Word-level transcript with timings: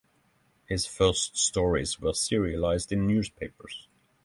His 0.65 0.87
first 0.87 1.37
stories 1.37 1.99
were 1.99 2.15
serialized 2.15 2.91
in 2.91 3.05
newspapers. 3.05 3.87